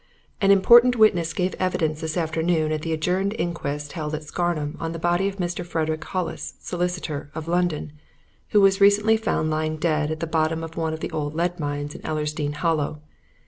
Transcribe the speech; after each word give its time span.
"'An 0.41 0.49
important 0.49 0.95
witness 0.95 1.31
gave 1.31 1.53
evidence 1.59 2.01
this 2.01 2.17
afternoon 2.17 2.71
at 2.71 2.81
the 2.81 2.91
adjourned 2.91 3.35
inquest 3.37 3.91
held 3.91 4.15
at 4.15 4.23
Scarnham 4.23 4.75
on 4.79 4.93
the 4.93 4.97
body 4.97 5.27
of 5.27 5.35
Mr. 5.35 5.63
Frederick 5.63 6.03
Hollis, 6.05 6.55
solicitor, 6.57 7.29
of 7.35 7.47
London, 7.47 7.91
who 8.49 8.61
was 8.61 8.81
recently 8.81 9.15
found 9.15 9.51
lying 9.51 9.77
dead 9.77 10.09
at 10.09 10.19
the 10.19 10.25
bottom 10.25 10.63
of 10.63 10.75
one 10.75 10.93
of 10.95 11.01
the 11.01 11.11
old 11.11 11.35
lead 11.35 11.59
mines 11.59 11.93
in 11.93 12.01
Ellersdeane 12.01 12.53
Hollow. 12.55 12.99